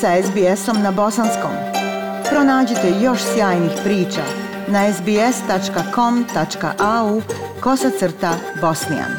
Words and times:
sa 0.00 0.22
SBS-om 0.22 0.82
na 0.82 0.90
bosanskom. 0.92 1.50
Pronađite 2.30 2.92
još 3.02 3.20
sjajnih 3.34 3.70
priča 3.84 4.22
na 4.68 4.92
sbs.com.au 4.92 5.22
kosacrta 7.60 8.34
bosnijan. 8.60 9.10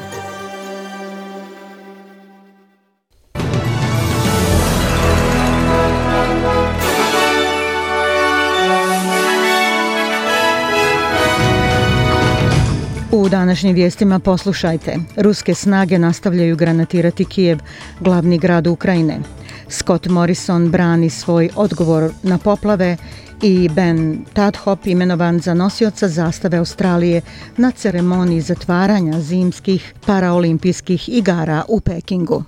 U 13.11 13.29
današnjim 13.29 13.75
vijestima 13.75 14.19
poslušajte. 14.19 14.97
Ruske 15.15 15.53
snage 15.53 15.99
nastavljaju 15.99 16.55
granatirati 16.55 17.25
Kijev, 17.25 17.59
glavni 17.99 18.37
grad 18.37 18.67
Ukrajine. 18.67 19.36
Scott 19.69 20.07
Morrison 20.07 20.71
brani 20.71 21.09
svoj 21.09 21.49
odgovor 21.55 22.11
na 22.23 22.37
poplave 22.37 22.97
i 23.41 23.69
Ben 23.69 24.25
Tadhop 24.33 24.87
imenovan 24.87 25.39
za 25.39 25.53
nosioca 25.53 26.07
zastave 26.07 26.57
Australije 26.57 27.21
na 27.57 27.71
ceremoniji 27.71 28.41
zatvaranja 28.41 29.19
zimskih 29.19 29.93
paraolimpijskih 30.05 31.09
igara 31.09 31.63
u 31.67 31.79
Pekingu. 31.79 32.43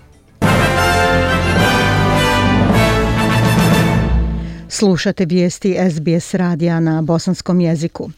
Slušate 4.72 5.26
vijesti 5.26 5.78
SBS 5.92 6.34
radija 6.34 6.80
na 6.80 7.02
bosanskom 7.02 7.62
jeziku. 7.62 8.10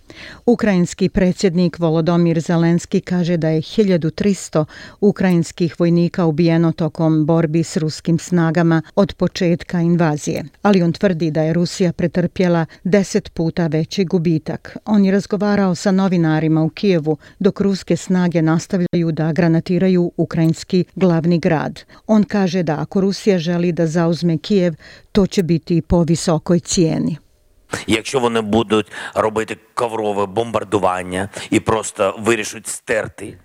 Ukrajinski 0.46 1.10
predsjednik 1.10 1.80
Volodomir 1.80 2.40
Zelenski 2.40 3.02
kaže 3.02 3.38
da 3.38 3.50
je 3.50 3.62
1300 3.62 4.66
ukrajinskih 5.02 5.80
vojnika 5.80 6.26
ubijeno 6.26 6.72
tokom 6.72 7.26
borbi 7.26 7.64
s 7.64 7.78
ruskim 7.78 8.20
snagama 8.20 8.82
od 8.96 9.14
početka 9.14 9.82
invazije, 9.82 10.44
ali 10.62 10.84
on 10.84 10.94
tvrdi 10.94 11.32
da 11.32 11.42
je 11.42 11.54
Rusija 11.54 11.94
pretrpjela 11.94 12.66
deset 12.84 13.34
puta 13.34 13.68
veći 13.68 14.06
gubitak. 14.06 14.78
On 14.86 15.06
je 15.06 15.12
razgovarao 15.12 15.76
sa 15.76 15.92
novinarima 15.92 16.64
u 16.64 16.70
Kijevu 16.70 17.18
dok 17.40 17.62
ruske 17.62 17.98
snage 17.98 18.42
nastavljaju 18.42 19.12
da 19.12 19.32
granatiraju 19.32 20.12
ukrajinski 20.18 20.86
glavni 20.96 21.40
grad. 21.40 21.80
On 22.08 22.24
kaže 22.24 22.64
da 22.64 22.82
ako 22.82 23.02
Rusija 23.02 23.38
želi 23.38 23.72
da 23.72 23.88
zauzme 23.88 24.38
Kijev, 24.38 24.74
to 25.12 25.28
će 25.28 25.44
biti 25.44 25.82
po 25.82 26.04
visokoj 26.41 26.61
cijeni. 26.61 27.19
Якщо 27.87 28.21
вони 28.21 28.41
будуть 28.41 28.93
робити 29.15 29.57
коврове 29.75 30.27
бомбардування 30.27 31.29
і 31.51 31.61
просто 31.61 32.15
вирішуть 32.19 32.67
стерти 32.67 33.39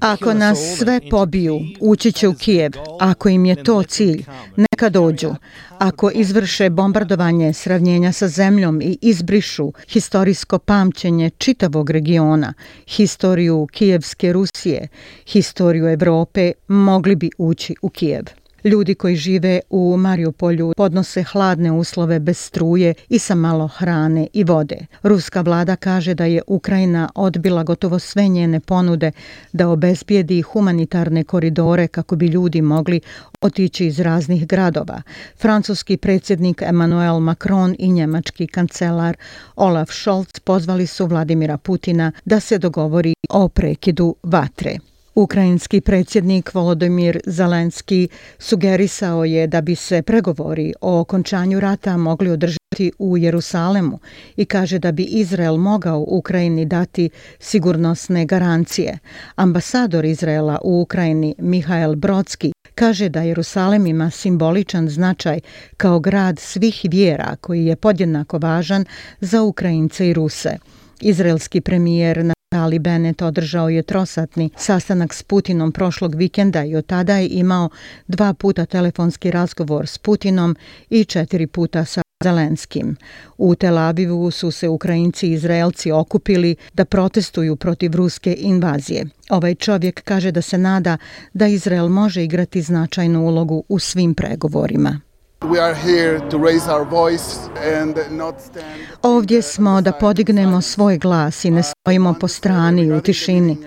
Ako 0.00 0.34
nas 0.34 0.58
sve 0.78 1.00
pobiju, 1.10 1.60
ući 1.80 2.12
će 2.12 2.28
u 2.28 2.34
Kijev. 2.34 2.72
Ako 3.00 3.28
im 3.28 3.46
je 3.46 3.64
to 3.64 3.82
cilj, 3.82 4.24
neka 4.56 4.88
dođu. 4.88 5.34
Ako 5.78 6.10
izvrše 6.10 6.70
bombardovanje 6.70 7.52
sravnjenja 7.52 8.12
sa 8.12 8.28
zemljom 8.28 8.80
i 8.82 8.98
izbrišu 9.02 9.72
historijsko 9.88 10.58
pamćenje 10.58 11.30
čitavog 11.30 11.90
regiona, 11.90 12.54
historiju 12.86 13.66
Kijevske 13.72 14.32
Rusije, 14.32 14.88
historiju 15.26 15.86
Evrope, 15.88 16.52
mogli 16.68 17.16
bi 17.16 17.30
ući 17.38 17.74
u 17.82 17.88
Kijev. 17.88 18.24
Ljudi 18.63 18.95
koji 18.95 19.15
žive 19.15 19.59
u 19.69 19.97
Mariupolju 19.97 20.73
podnose 20.77 21.23
hladne 21.23 21.71
uslove 21.71 22.19
bez 22.19 22.37
struje 22.37 22.93
i 23.09 23.19
sa 23.19 23.35
malo 23.35 23.67
hrane 23.67 24.27
i 24.33 24.43
vode. 24.43 24.77
Ruska 25.03 25.41
vlada 25.41 25.75
kaže 25.75 26.13
da 26.13 26.25
je 26.25 26.41
Ukrajina 26.47 27.09
odbila 27.15 27.63
gotovo 27.63 27.99
sve 27.99 28.27
njene 28.27 28.59
ponude 28.59 29.11
da 29.53 29.69
obezbijedi 29.69 30.41
humanitarne 30.41 31.23
koridore 31.23 31.87
kako 31.87 32.15
bi 32.15 32.27
ljudi 32.27 32.61
mogli 32.61 33.01
otići 33.41 33.85
iz 33.85 33.99
raznih 33.99 34.47
gradova. 34.47 35.01
Francuski 35.37 35.97
predsjednik 35.97 36.61
Emmanuel 36.61 37.19
Macron 37.19 37.75
i 37.79 37.91
njemački 37.91 38.47
kancelar 38.47 39.17
Olaf 39.55 39.89
Scholz 39.91 40.39
pozvali 40.43 40.87
su 40.87 41.05
Vladimira 41.05 41.57
Putina 41.57 42.11
da 42.25 42.39
se 42.39 42.57
dogovori 42.57 43.13
o 43.29 43.47
prekidu 43.47 44.15
vatre. 44.23 44.90
Ukrajinski 45.15 45.81
predsjednik 45.81 46.53
Volodymyr 46.53 47.19
Zelenski 47.25 48.07
sugerisao 48.39 49.25
je 49.25 49.47
da 49.47 49.61
bi 49.61 49.75
se 49.75 50.01
pregovori 50.01 50.73
o 50.81 50.99
okončanju 50.99 51.59
rata 51.59 51.97
mogli 51.97 52.29
održati 52.29 52.91
u 52.99 53.17
Jerusalemu 53.17 53.99
i 54.35 54.45
kaže 54.45 54.79
da 54.79 54.91
bi 54.91 55.03
Izrael 55.03 55.57
mogao 55.57 56.05
Ukrajini 56.07 56.65
dati 56.65 57.09
sigurnosne 57.39 58.25
garancije. 58.25 58.97
Ambasador 59.35 60.05
Izraela 60.05 60.59
u 60.63 60.81
Ukrajini 60.81 61.35
Mihael 61.37 61.95
Brodski 61.95 62.51
kaže 62.75 63.09
da 63.09 63.21
Jerusalem 63.21 63.87
ima 63.87 64.09
simboličan 64.09 64.89
značaj 64.89 65.39
kao 65.77 65.99
grad 65.99 66.39
svih 66.39 66.81
vjera 66.91 67.35
koji 67.41 67.65
je 67.65 67.75
podjednako 67.75 68.37
važan 68.37 68.85
za 69.21 69.41
Ukrajince 69.41 70.09
i 70.09 70.13
Ruse. 70.13 70.57
Izraelski 71.01 71.61
premijer 71.61 72.25
na 72.25 72.33
Ali 72.51 72.79
Bennett 72.79 73.21
održao 73.21 73.69
je 73.69 73.83
trosatni 73.83 74.49
sastanak 74.57 75.13
s 75.13 75.23
Putinom 75.23 75.71
prošlog 75.71 76.15
vikenda 76.15 76.63
i 76.63 76.75
od 76.75 76.85
tada 76.85 77.17
je 77.17 77.27
imao 77.27 77.69
dva 78.07 78.33
puta 78.33 78.65
telefonski 78.65 79.31
razgovor 79.31 79.87
s 79.87 79.97
Putinom 79.97 80.55
i 80.89 81.05
četiri 81.05 81.47
puta 81.47 81.85
sa 81.85 82.01
Zelenskim. 82.23 82.95
U 83.37 83.55
Tel 83.55 83.77
Avivu 83.77 84.31
su 84.31 84.51
se 84.51 84.67
Ukrajinci 84.67 85.27
i 85.27 85.31
Izraelci 85.31 85.91
okupili 85.91 86.55
da 86.73 86.85
protestuju 86.85 87.55
protiv 87.55 87.95
ruske 87.95 88.35
invazije. 88.39 89.05
Ovaj 89.29 89.55
čovjek 89.55 90.03
kaže 90.03 90.31
da 90.31 90.41
se 90.41 90.57
nada 90.57 90.97
da 91.33 91.47
Izrael 91.47 91.89
može 91.89 92.23
igrati 92.23 92.61
značajnu 92.61 93.25
ulogu 93.25 93.63
u 93.69 93.79
svim 93.79 94.13
pregovorima. 94.13 95.01
We 95.41 95.59
are 95.59 95.73
here 95.73 96.29
to 96.29 96.37
raise 96.37 96.71
our 96.71 96.89
voice 96.89 97.49
and 97.79 97.95
not 98.11 98.35
stand... 98.39 98.81
Ovdje 99.01 99.41
smo 99.41 99.81
da 99.81 99.91
podignemo 99.91 100.61
svoj 100.61 100.97
glas 100.97 101.45
i 101.45 101.51
ne 101.51 101.63
stojimo 101.63 102.13
po 102.19 102.27
strani 102.27 102.91
u 102.91 103.01
tišini. 103.01 103.57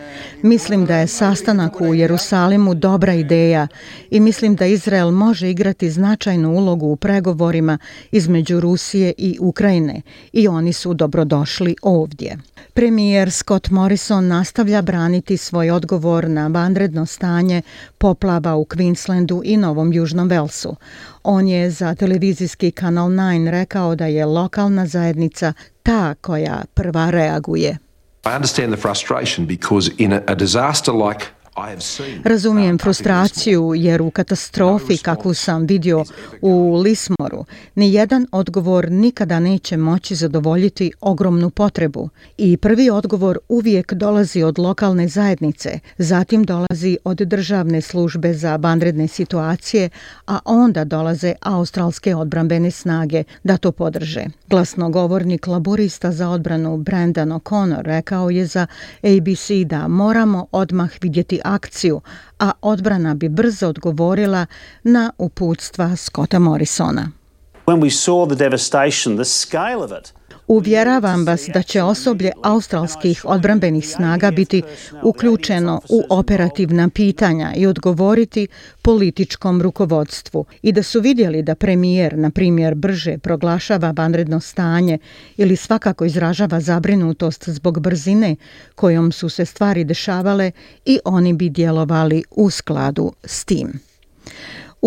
Mislim 0.42 0.86
da 0.86 0.96
je 0.96 1.06
sastanak 1.06 1.80
u 1.80 1.94
Jerusalimu 1.94 2.74
dobra 2.74 3.14
ideja 3.14 3.68
i 4.10 4.20
mislim 4.20 4.56
da 4.56 4.66
Izrael 4.66 5.10
može 5.10 5.50
igrati 5.50 5.90
značajnu 5.90 6.52
ulogu 6.52 6.86
u 6.86 6.96
pregovorima 6.96 7.78
između 8.10 8.60
Rusije 8.60 9.12
i 9.18 9.38
Ukrajine 9.40 10.02
i 10.32 10.48
oni 10.48 10.72
su 10.72 10.94
dobrodošli 10.94 11.76
ovdje. 11.82 12.38
Premijer 12.74 13.32
Scott 13.32 13.70
Morrison 13.70 14.26
nastavlja 14.26 14.82
braniti 14.82 15.36
svoj 15.36 15.70
odgovor 15.70 16.28
na 16.28 16.46
vanredno 16.46 17.06
stanje 17.06 17.62
poplava 17.98 18.56
u 18.56 18.64
Queenslandu 18.64 19.40
i 19.44 19.56
Novom 19.56 19.92
Južnom 19.92 20.28
Velsu. 20.28 20.76
On 21.24 21.48
je 21.48 21.70
za 21.70 21.94
televizijski 21.94 22.70
kanal 22.70 23.08
9 23.08 23.50
rekao 23.50 23.94
da 23.94 24.06
je 24.06 24.26
lokalna 24.26 24.86
zajednica 24.86 25.52
ta 25.82 26.14
koja 26.14 26.64
prva 26.74 27.10
reaguje. 27.10 27.78
I 28.26 28.36
understand 28.36 28.72
the 28.72 28.80
frustration 28.82 29.46
because 29.46 29.90
in 29.98 30.12
a, 30.12 30.20
a 30.26 30.34
disaster 30.34 30.94
like 30.94 31.26
Razumijem 32.24 32.78
frustraciju 32.78 33.72
jer 33.76 34.02
u 34.02 34.10
katastrofi 34.10 34.98
kakvu 34.98 35.34
sam 35.34 35.66
vidio 35.66 36.04
u 36.40 36.74
Lismoru, 36.74 37.44
ni 37.74 37.92
jedan 37.92 38.26
odgovor 38.32 38.90
nikada 38.90 39.40
neće 39.40 39.76
moći 39.76 40.14
zadovoljiti 40.14 40.92
ogromnu 41.00 41.50
potrebu. 41.50 42.08
I 42.38 42.56
prvi 42.56 42.90
odgovor 42.90 43.38
uvijek 43.48 43.92
dolazi 43.92 44.42
od 44.42 44.58
lokalne 44.58 45.08
zajednice, 45.08 45.78
zatim 45.98 46.44
dolazi 46.44 46.98
od 47.04 47.16
državne 47.16 47.80
službe 47.80 48.34
za 48.34 48.58
bandredne 48.58 49.08
situacije, 49.08 49.88
a 50.26 50.38
onda 50.44 50.84
dolaze 50.84 51.34
australske 51.40 52.14
odbrambene 52.14 52.70
snage 52.70 53.24
da 53.44 53.56
to 53.56 53.72
podrže. 53.72 54.24
Glasnogovornik 54.50 55.46
laborista 55.46 56.12
za 56.12 56.28
odbranu 56.28 56.76
Brandon 56.76 57.28
O'Connor 57.28 57.82
rekao 57.82 58.30
je 58.30 58.46
za 58.46 58.66
ABC 59.02 59.50
da 59.66 59.88
moramo 59.88 60.46
odmah 60.52 60.90
vidjeti 61.00 61.40
akciju, 61.44 62.00
a 62.38 62.50
odbrana 62.62 63.14
bi 63.14 63.28
brzo 63.28 63.68
odgovorila 63.68 64.46
na 64.84 65.12
uputstva 65.18 65.96
Scotta 65.96 66.38
Morrisona. 66.38 67.10
When 67.66 67.80
we 67.80 67.90
saw 67.90 68.26
the 68.28 68.36
devastation, 68.36 69.16
the 69.16 69.24
scale 69.24 69.82
of 69.84 69.90
it, 70.00 70.12
Uvjeravam 70.54 71.26
vas 71.26 71.48
da 71.54 71.62
će 71.62 71.82
osoblje 71.82 72.32
australskih 72.42 73.24
odbrambenih 73.24 73.88
snaga 73.88 74.30
biti 74.30 74.62
uključeno 75.02 75.80
u 75.88 76.02
operativna 76.10 76.88
pitanja 76.88 77.52
i 77.56 77.66
odgovoriti 77.66 78.46
političkom 78.82 79.62
rukovodstvu 79.62 80.44
i 80.62 80.72
da 80.72 80.82
su 80.82 81.00
vidjeli 81.00 81.42
da 81.42 81.54
premijer, 81.54 82.18
na 82.18 82.30
primjer, 82.30 82.74
brže 82.74 83.18
proglašava 83.18 83.94
vanredno 83.96 84.40
stanje 84.40 84.98
ili 85.36 85.56
svakako 85.56 86.04
izražava 86.04 86.60
zabrinutost 86.60 87.48
zbog 87.48 87.80
brzine 87.80 88.36
kojom 88.74 89.12
su 89.12 89.28
se 89.28 89.44
stvari 89.44 89.84
dešavale 89.84 90.50
i 90.84 90.98
oni 91.04 91.32
bi 91.32 91.48
djelovali 91.48 92.24
u 92.30 92.50
skladu 92.50 93.12
s 93.24 93.44
tim. 93.44 93.93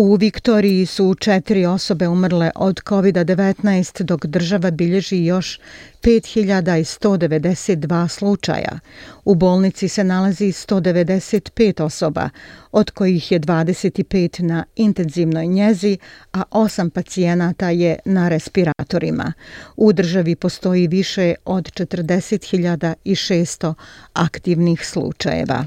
U 0.00 0.16
Viktoriji 0.16 0.86
su 0.86 1.14
četiri 1.14 1.66
osobe 1.66 2.08
umrle 2.08 2.50
od 2.54 2.80
COVID-19, 2.88 4.02
dok 4.02 4.26
država 4.26 4.70
bilježi 4.70 5.24
još 5.24 5.60
5192 6.02 8.08
slučaja. 8.08 8.78
U 9.24 9.34
bolnici 9.34 9.88
se 9.88 10.04
nalazi 10.04 10.44
195 10.44 11.82
osoba, 11.82 12.30
od 12.72 12.90
kojih 12.90 13.32
je 13.32 13.40
25 13.40 14.42
na 14.42 14.64
intenzivnoj 14.76 15.46
njezi, 15.46 15.98
a 16.32 16.42
8 16.50 16.90
pacijenata 16.90 17.70
je 17.70 17.98
na 18.04 18.28
respiratorima. 18.28 19.32
U 19.76 19.92
državi 19.92 20.36
postoji 20.36 20.86
više 20.86 21.34
od 21.44 21.64
40.600 21.64 23.74
aktivnih 24.12 24.86
slučajeva. 24.86 25.64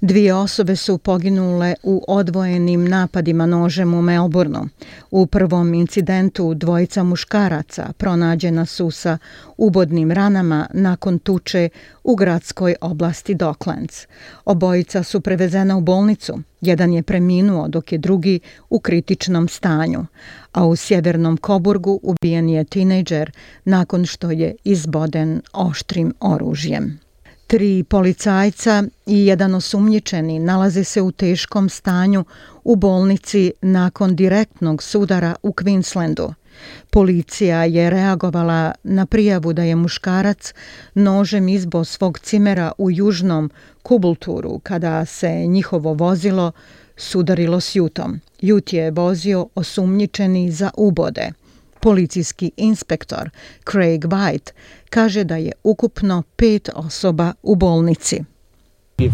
Dvije 0.00 0.34
osobe 0.34 0.76
su 0.76 0.98
poginule 0.98 1.74
u 1.82 2.04
odvojenim 2.08 2.88
napadima 2.88 3.46
nožem 3.46 3.94
u 3.94 4.02
Melbourneu. 4.02 4.64
U 5.10 5.26
prvom 5.26 5.74
incidentu 5.74 6.54
dvojica 6.54 7.02
muškaraca 7.02 7.92
pronađena 7.96 8.66
su 8.66 8.90
sa 8.90 9.18
ubodnim 9.56 10.10
ranama 10.10 10.66
nakon 10.72 11.18
tuče 11.18 11.68
u 12.04 12.16
gradskoj 12.16 12.74
oblasti 12.80 13.34
Docklands. 13.34 14.06
Obojica 14.44 15.02
su 15.02 15.20
prevezena 15.20 15.76
u 15.76 15.80
bolnicu. 15.80 16.38
Jedan 16.60 16.92
je 16.92 17.02
preminuo 17.02 17.68
dok 17.68 17.92
je 17.92 17.98
drugi 17.98 18.40
u 18.70 18.80
kritičnom 18.80 19.48
stanju. 19.48 20.06
A 20.52 20.66
u 20.66 20.76
sjevernom 20.76 21.36
Koburgu 21.36 22.00
ubijen 22.02 22.48
je 22.48 22.64
tinejdžer 22.64 23.30
nakon 23.64 24.06
što 24.06 24.30
je 24.30 24.54
izboden 24.64 25.40
oštrim 25.52 26.14
oružjem. 26.20 27.01
Tri 27.52 27.84
policajca 27.84 28.84
i 29.06 29.26
jedan 29.26 29.54
osumnjičeni 29.54 30.38
nalaze 30.38 30.84
se 30.84 31.02
u 31.02 31.12
teškom 31.12 31.68
stanju 31.68 32.24
u 32.64 32.76
bolnici 32.76 33.52
nakon 33.62 34.16
direktnog 34.16 34.82
sudara 34.82 35.34
u 35.42 35.52
Queenslandu. 35.52 36.32
Policija 36.90 37.64
je 37.64 37.90
reagovala 37.90 38.72
na 38.82 39.06
prijavu 39.06 39.52
da 39.52 39.62
je 39.62 39.76
muškarac 39.76 40.54
nožem 40.94 41.48
izbo 41.48 41.84
svog 41.84 42.18
cimera 42.18 42.72
u 42.78 42.90
južnom 42.90 43.50
Kubulturu 43.82 44.58
kada 44.58 45.04
se 45.04 45.46
njihovo 45.46 45.94
vozilo 45.94 46.52
sudarilo 46.96 47.60
s 47.60 47.76
Jutom. 47.76 48.20
Jut 48.40 48.72
je 48.72 48.90
vozio 48.90 49.48
osumnjičeni 49.54 50.50
za 50.50 50.70
ubode. 50.76 51.32
Policijski 51.82 52.50
inspektor 52.56 53.30
Craig 53.70 54.04
White 54.04 54.52
kaže 54.90 55.24
da 55.24 55.36
je 55.36 55.52
ukupno 55.64 56.22
pet 56.36 56.68
osoba 56.74 57.32
u 57.42 57.54
bolnici. 57.54 58.24
Uh, 58.98 59.06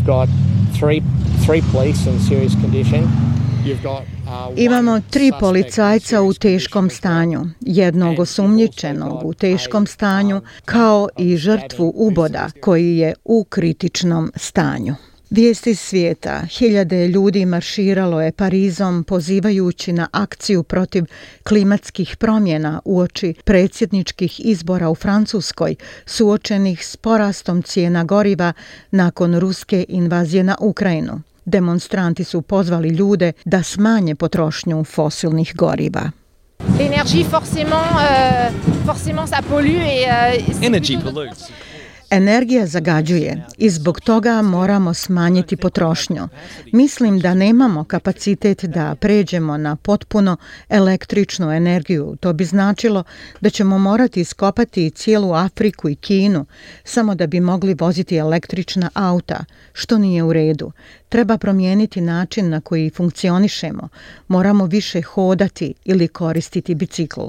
Imamo 4.57 5.01
tri 5.11 5.33
policajca 5.41 6.23
u 6.23 6.33
teškom 6.33 6.91
stanju, 6.91 7.41
jednog 7.61 8.19
osumnjičenog 8.19 9.25
u 9.25 9.35
teškom 9.35 9.87
stanju, 9.87 10.41
kao 10.65 11.09
i 11.19 11.37
žrtvu 11.37 11.93
uboda 11.97 12.51
koji 12.61 12.97
je 12.97 13.15
u 13.25 13.45
kritičnom 13.45 14.33
stanju. 14.37 14.95
Vijesti 15.31 15.75
svijeta. 15.75 16.43
Hiljade 16.59 17.09
ljudi 17.09 17.47
marširalo 17.47 18.23
je 18.23 18.33
Parizom 18.33 19.05
pozivajući 19.05 19.93
na 19.93 20.09
akciju 20.13 20.63
protiv 20.63 21.05
klimatskih 21.43 22.17
promjena 22.17 22.81
u 22.85 23.01
oči 23.01 23.35
predsjedničkih 23.45 24.41
izbora 24.47 24.91
u 24.91 24.95
Francuskoj, 24.95 25.75
suočenih 26.07 26.87
s 26.87 26.97
porastom 26.97 27.63
cijena 27.63 28.05
goriva 28.05 28.53
nakon 28.91 29.39
ruske 29.39 29.85
invazije 29.89 30.45
na 30.45 30.57
Ukrajinu. 30.61 31.21
Demonstranti 31.45 32.25
su 32.25 32.43
pozvali 32.43 32.89
ljude 32.89 33.33
da 33.45 33.63
smanje 33.63 34.15
potrošnju 34.15 34.85
fosilnih 34.85 35.53
goriva. 35.55 36.11
L'énergie 36.79 37.25
forcément 37.25 37.89
euh, 37.99 38.51
forcément 38.87 39.27
ça 39.27 39.43
pollue 39.43 39.81
et 39.95 40.05
euh, 40.09 40.67
Energy 40.67 40.99
pollutes. 41.05 41.68
Energija 42.11 42.67
zagađuje 42.67 43.45
i 43.59 43.71
zbog 43.71 44.01
toga 44.01 44.43
moramo 44.43 44.95
smanjiti 44.95 45.57
potrošnju. 45.57 46.29
Mislim 46.73 47.21
da 47.21 47.35
nemamo 47.35 47.85
kapacitet 47.85 48.65
da 48.65 48.95
pređemo 48.95 49.57
na 49.57 49.77
potpuno 49.77 50.37
električnu 50.69 51.53
energiju. 51.53 52.17
To 52.21 52.33
bi 52.33 52.45
značilo 52.45 53.05
da 53.41 53.51
ćemo 53.51 53.79
morati 53.79 54.21
iskopati 54.21 54.91
cijelu 54.91 55.33
Afriku 55.33 55.89
i 55.89 55.95
Kinu 55.95 56.47
samo 56.85 57.15
da 57.15 57.27
bi 57.27 57.41
mogli 57.41 57.75
voziti 57.75 58.17
električna 58.17 58.91
auta, 58.95 59.45
što 59.73 59.99
nije 59.99 60.23
u 60.23 60.33
redu. 60.33 60.73
Treba 61.09 61.39
promijeniti 61.39 62.01
način 62.01 62.49
na 62.49 62.61
koji 62.61 62.91
funkcionišemo. 62.91 63.89
Moramo 64.29 64.67
više 64.67 65.03
hodati 65.03 65.75
ili 65.85 66.09
koristiti 66.09 66.75
bicikl. 66.75 67.21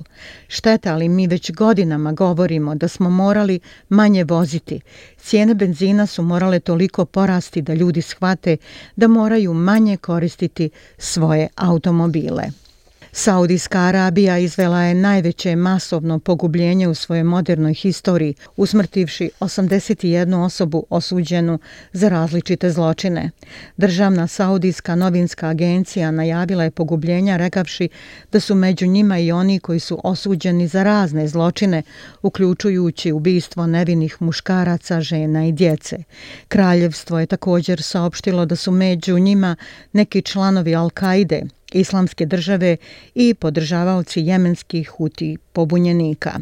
Šteta, 0.48 0.94
ali 0.94 1.10
mi 1.10 1.28
već 1.28 1.52
godinama 1.52 2.12
govorimo 2.12 2.76
da 2.76 2.88
smo 2.88 3.10
morali 3.10 3.60
manje 3.90 4.24
voziti. 4.24 4.69
Cijene 5.18 5.56
benzina 5.56 6.06
su 6.06 6.22
morale 6.22 6.60
toliko 6.60 7.06
porasti 7.06 7.62
da 7.62 7.74
ljudi 7.74 8.02
shvate 8.02 8.58
da 8.96 9.08
moraju 9.08 9.54
manje 9.54 9.98
koristiti 9.98 10.70
svoje 10.98 11.48
automobile. 11.56 12.44
Saudijska 13.12 13.80
Arabija 13.80 14.38
izvela 14.38 14.84
je 14.84 14.94
najveće 14.94 15.56
masovno 15.56 16.20
pogubljenje 16.20 16.88
u 16.88 16.94
svojoj 16.94 17.24
modernoj 17.24 17.74
historiji, 17.74 18.34
usmrtivši 18.58 19.30
81 19.40 20.46
osobu 20.46 20.86
osuđenu 20.90 21.60
za 21.94 22.10
različite 22.10 22.72
zločine. 22.72 23.32
Državna 23.78 24.28
Saudijska 24.28 24.96
novinska 24.96 25.48
agencija 25.48 26.12
najavila 26.12 26.64
je 26.64 26.72
pogubljenja 26.72 27.38
rekavši 27.38 27.90
da 28.32 28.40
su 28.40 28.56
među 28.56 28.88
njima 28.88 29.20
i 29.20 29.32
oni 29.32 29.60
koji 29.60 29.80
su 29.80 30.02
osuđeni 30.04 30.68
za 30.68 30.84
razne 30.84 31.28
zločine, 31.28 31.84
uključujući 32.22 33.12
ubistvo 33.12 33.68
nevinih 33.68 34.22
muškaraca, 34.22 35.02
žena 35.02 35.46
i 35.46 35.52
djece. 35.52 35.98
Kraljevstvo 36.48 37.20
je 37.20 37.26
također 37.26 37.82
saopštilo 37.82 38.46
da 38.46 38.56
su 38.56 38.72
među 38.72 39.20
njima 39.20 39.56
neki 39.94 40.22
članovi 40.22 40.72
Al-Kaide, 40.72 41.50
islamske 41.74 42.26
države 42.26 42.78
i 43.16 43.34
podržavaoci 43.34 44.22
jemenskih 44.22 44.90
huti 44.90 45.38
pobunjenika. 45.54 46.40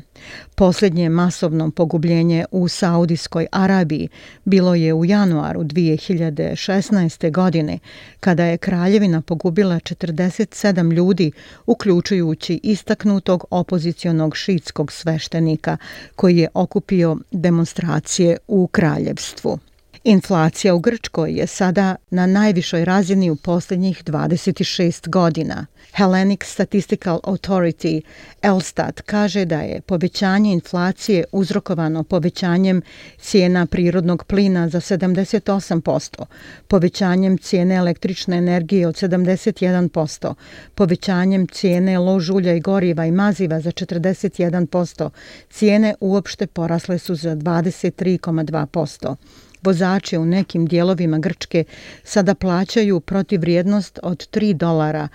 Posljednje 0.56 1.10
masovno 1.10 1.72
pogubljenje 1.72 2.46
u 2.52 2.68
Saudijskoj 2.68 3.48
Arabiji 3.52 4.10
bilo 4.46 4.76
je 4.76 4.94
u 4.94 5.06
januaru 5.06 5.64
2016. 5.64 7.32
godine, 7.32 7.80
kada 8.20 8.46
je 8.46 8.58
kraljevina 8.58 9.22
pogubila 9.22 9.76
47 9.76 10.94
ljudi, 10.94 11.32
uključujući 11.66 12.60
istaknutog 12.64 13.46
opozicionog 13.50 14.36
šitskog 14.36 14.92
sveštenika 14.92 15.78
koji 16.16 16.38
je 16.38 16.50
okupio 16.54 17.18
demonstracije 17.32 18.38
u 18.48 18.68
kraljevstvu. 18.68 19.60
Inflacija 20.04 20.76
u 20.76 20.80
Grčkoj 20.80 21.32
je 21.32 21.48
sada 21.48 21.96
na 22.10 22.26
najvišoj 22.26 22.86
razini 22.86 23.30
u 23.30 23.36
posljednjih 23.36 24.04
26 24.04 25.10
godina. 25.10 25.66
Hellenic 25.94 26.44
Statistical 26.44 27.20
Authority, 27.24 28.02
Elstat, 28.42 29.02
kaže 29.02 29.46
da 29.46 29.60
je 29.62 29.82
povećanje 29.82 30.54
inflacije 30.54 31.24
uzrokovano 31.32 32.04
povećanjem 32.04 32.82
cijena 33.18 33.66
prirodnog 33.66 34.24
plina 34.24 34.70
za 34.70 34.80
78%, 34.80 36.26
povećanjem 36.68 37.38
cijene 37.38 37.76
električne 37.76 38.38
energije 38.38 38.88
od 38.88 38.96
71%, 38.96 40.34
povećanjem 40.76 41.48
cijene 41.48 42.00
ložulja 42.00 42.54
i 42.54 42.60
goriva 42.60 43.06
i 43.06 43.12
maziva 43.12 43.62
za 43.62 43.72
41%, 43.72 45.10
cijene 45.50 45.96
uopšte 46.00 46.48
porasle 46.48 46.98
su 46.98 47.16
za 47.16 47.36
23,2%. 47.36 49.16
Vozače 49.64 50.18
u 50.20 50.26
nekim 50.26 50.66
dijelovima 50.66 51.20
Grčke 51.20 51.64
sada 52.04 52.36
plaćaju 52.36 53.00
protiv 53.00 53.42
vrijednost 53.42 54.00
od 54.04 54.30
3 54.30 54.54
dolara 54.54 55.08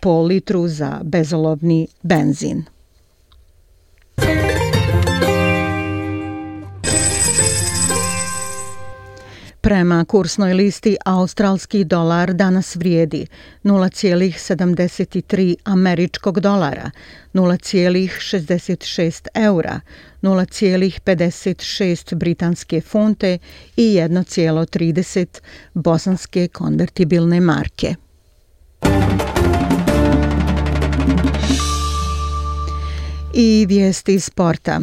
po 0.00 0.22
litru 0.22 0.68
za 0.68 1.00
bezolovni 1.02 1.86
benzin. 2.02 2.64
Prema 9.62 10.04
kursnoj 10.04 10.54
listi 10.54 10.96
australski 11.04 11.84
dolar 11.84 12.32
danas 12.32 12.76
vrijedi 12.76 13.26
0,73 13.64 15.54
američkog 15.64 16.40
dolara, 16.40 16.90
0,66 17.34 19.26
eura, 19.34 19.80
0,56 20.22 22.14
britanske 22.14 22.80
funte 22.80 23.38
i 23.76 23.96
1,30 23.96 25.40
bosanske 25.74 26.48
konvertibilne 26.48 27.40
marke. 27.40 27.94
I 33.34 33.66
vijesti 33.68 34.20
sporta. 34.20 34.80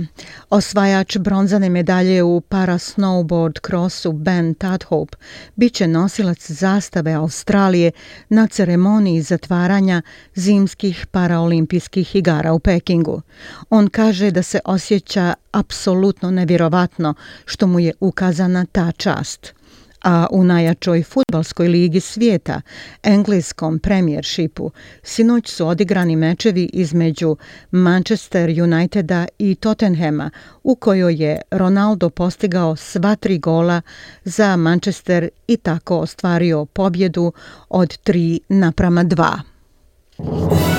Osvajač 0.50 1.18
bronzane 1.18 1.70
medalje 1.70 2.24
u 2.24 2.42
para 2.42 2.78
snowboard 2.78 3.68
crossu 3.68 4.12
Ben 4.12 4.54
Tadhope 4.54 5.18
bit 5.56 5.74
će 5.74 5.88
nosilac 5.88 6.52
zastave 6.52 7.14
Australije 7.14 7.92
na 8.30 8.48
ceremoniji 8.48 9.22
zatvaranja 9.22 10.02
zimskih 10.36 11.06
paraolimpijskih 11.12 12.16
igara 12.16 12.54
u 12.54 12.60
Pekingu. 12.60 13.22
On 13.70 13.88
kaže 13.88 14.32
da 14.32 14.44
se 14.44 14.60
osjeća 14.66 15.34
apsolutno 15.52 16.32
nevjerovatno 16.32 17.14
što 17.46 17.68
mu 17.68 17.80
je 17.80 17.94
ukazana 18.00 18.66
ta 18.66 18.92
čast 18.92 19.57
a 20.04 20.28
u 20.32 20.44
najjačoj 20.44 21.04
futbalskoj 21.04 21.68
ligi 21.68 22.00
svijeta, 22.00 22.62
engleskom 23.04 23.80
premiershipu, 23.80 24.72
sinoć 25.04 25.50
su 25.50 25.68
odigrani 25.68 26.16
mečevi 26.16 26.70
između 26.74 27.38
Manchester 27.72 28.50
Uniteda 28.64 29.26
i 29.40 29.56
Tottenhema, 29.56 30.30
u 30.64 30.76
kojoj 30.76 31.24
je 31.24 31.42
Ronaldo 31.52 32.10
postigao 32.10 32.76
sva 32.76 33.16
tri 33.16 33.40
gola 33.40 33.82
za 34.24 34.56
Manchester 34.56 35.30
i 35.48 35.58
tako 35.58 35.98
ostvario 35.98 36.66
pobjedu 36.66 37.34
od 37.70 37.98
3 38.04 38.40
naprama 38.50 39.04
2. 39.04 40.77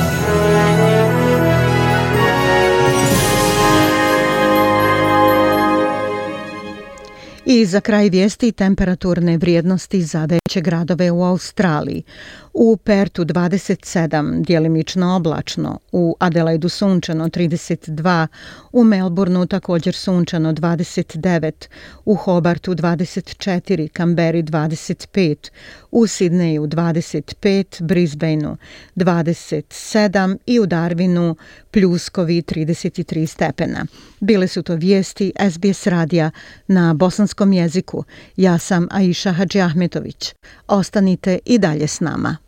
I 7.51 7.67
za 7.67 7.81
kraj 7.81 8.09
vijesti 8.09 8.53
temperaturne 8.53 9.37
vrijednosti 9.37 10.03
za 10.03 10.25
veće 10.25 10.61
gradove 10.61 11.11
u 11.11 11.23
Australiji. 11.25 12.03
U 12.61 12.77
Pertu 12.77 13.25
27, 13.25 14.45
dijelimično 14.45 15.17
oblačno, 15.17 15.79
u 15.93 16.17
Adelaidu 16.19 16.69
sunčano 16.69 17.29
32, 17.29 18.27
u 18.73 18.85
Melbourneu 18.85 19.47
također 19.47 19.95
sunčano 19.95 20.53
29, 20.53 21.69
u 22.05 22.15
Hobartu 22.15 22.75
24, 22.75 23.89
Kamberi 23.89 24.43
25, 24.43 25.51
u 25.91 26.07
Sidneju 26.07 26.67
25, 26.67 27.83
Brisbaneu 27.83 28.57
27 28.97 30.37
i 30.47 30.61
u 30.61 30.67
Darwinu 30.67 31.35
pljuskovi 31.71 32.43
33 32.43 33.27
stepena. 33.27 33.87
Bile 34.21 34.49
su 34.49 34.63
to 34.63 34.75
vijesti 34.75 35.33
SBS 35.51 35.87
radija 35.87 36.31
na 36.67 36.95
bosanskom 36.95 37.53
jeziku. 37.53 38.05
Ja 38.37 38.59
sam 38.59 38.89
Aisha 38.91 39.33
Hadži 39.33 39.61
Ahmetović. 39.61 40.35
Ostanite 40.69 41.39
i 41.45 41.59
dalje 41.59 41.87
s 41.87 42.01
nama. 42.01 42.48